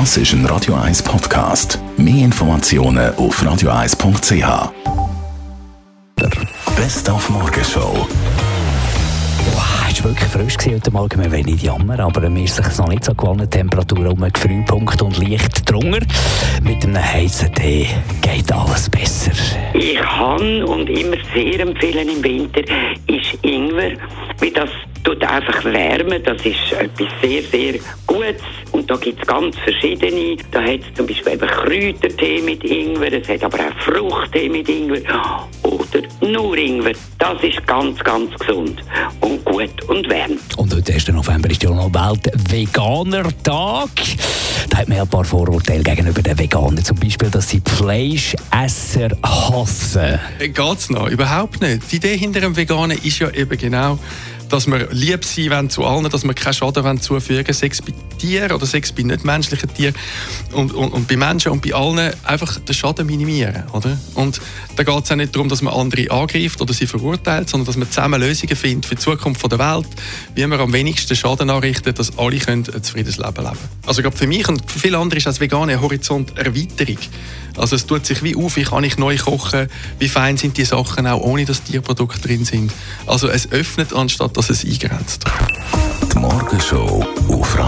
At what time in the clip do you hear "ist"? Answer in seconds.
0.16-0.32, 12.42-12.56, 23.06-23.23, 26.44-26.72, 37.42-37.66, 41.48-41.62, 52.98-53.20, 75.18-75.26